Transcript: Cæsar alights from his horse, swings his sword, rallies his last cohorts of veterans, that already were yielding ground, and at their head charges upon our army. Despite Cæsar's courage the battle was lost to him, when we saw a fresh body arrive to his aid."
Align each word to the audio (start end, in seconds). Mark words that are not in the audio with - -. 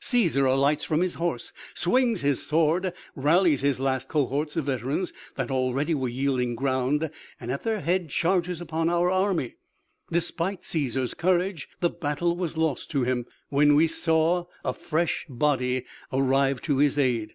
Cæsar 0.00 0.48
alights 0.48 0.84
from 0.84 1.00
his 1.00 1.14
horse, 1.14 1.52
swings 1.74 2.20
his 2.20 2.46
sword, 2.46 2.92
rallies 3.16 3.62
his 3.62 3.80
last 3.80 4.06
cohorts 4.08 4.56
of 4.56 4.66
veterans, 4.66 5.12
that 5.34 5.50
already 5.50 5.96
were 5.96 6.08
yielding 6.08 6.54
ground, 6.54 7.10
and 7.40 7.50
at 7.50 7.64
their 7.64 7.80
head 7.80 8.08
charges 8.08 8.60
upon 8.60 8.88
our 8.88 9.10
army. 9.10 9.56
Despite 10.12 10.62
Cæsar's 10.62 11.14
courage 11.14 11.68
the 11.80 11.90
battle 11.90 12.36
was 12.36 12.56
lost 12.56 12.88
to 12.92 13.02
him, 13.02 13.26
when 13.48 13.74
we 13.74 13.88
saw 13.88 14.46
a 14.64 14.72
fresh 14.74 15.26
body 15.28 15.84
arrive 16.12 16.62
to 16.62 16.76
his 16.78 16.96
aid." 16.96 17.34